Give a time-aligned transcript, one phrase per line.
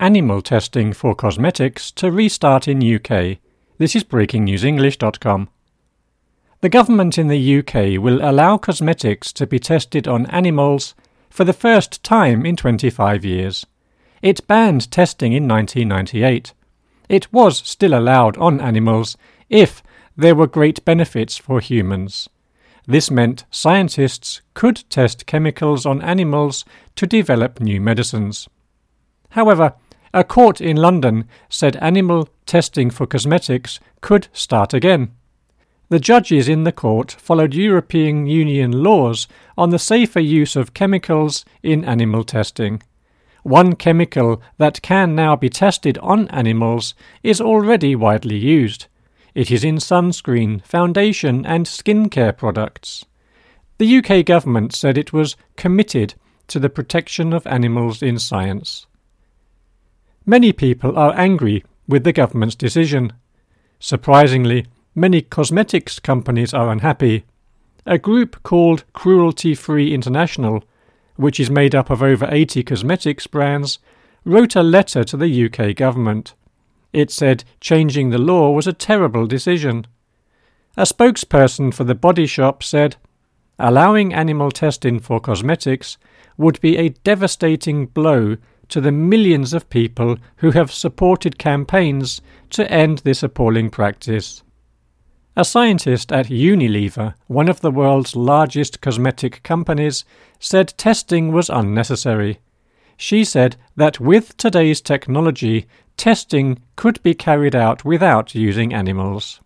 [0.00, 3.38] animal testing for cosmetics to restart in UK.
[3.78, 5.48] This is breakingnewsenglish.com.
[6.60, 10.94] The government in the UK will allow cosmetics to be tested on animals
[11.30, 13.66] for the first time in 25 years.
[14.22, 16.52] It banned testing in 1998.
[17.08, 19.16] It was still allowed on animals
[19.48, 19.82] if
[20.16, 22.28] there were great benefits for humans.
[22.86, 26.64] This meant scientists could test chemicals on animals
[26.96, 28.48] to develop new medicines.
[29.30, 29.74] However,
[30.12, 35.12] a court in London said animal testing for cosmetics could start again.
[35.90, 39.26] The judges in the court followed European Union laws
[39.56, 42.82] on the safer use of chemicals in animal testing.
[43.42, 48.86] One chemical that can now be tested on animals is already widely used.
[49.34, 53.06] It is in sunscreen, foundation, and skincare products.
[53.78, 56.14] The UK government said it was committed
[56.48, 58.86] to the protection of animals in science.
[60.28, 63.14] Many people are angry with the government's decision.
[63.80, 67.24] Surprisingly, many cosmetics companies are unhappy.
[67.86, 70.62] A group called Cruelty Free International,
[71.16, 73.78] which is made up of over 80 cosmetics brands,
[74.26, 76.34] wrote a letter to the UK government.
[76.92, 79.86] It said changing the law was a terrible decision.
[80.76, 82.96] A spokesperson for the body shop said,
[83.58, 85.96] Allowing animal testing for cosmetics
[86.36, 88.36] would be a devastating blow
[88.68, 94.42] to the millions of people who have supported campaigns to end this appalling practice.
[95.36, 100.04] A scientist at Unilever, one of the world's largest cosmetic companies,
[100.40, 102.40] said testing was unnecessary.
[102.96, 105.66] She said that with today's technology,
[105.96, 109.40] testing could be carried out without using animals.